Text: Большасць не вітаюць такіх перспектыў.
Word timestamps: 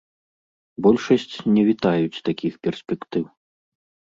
Большасць 0.87 1.35
не 1.57 1.63
вітаюць 1.69 2.23
такіх 2.31 2.53
перспектыў. 2.67 3.23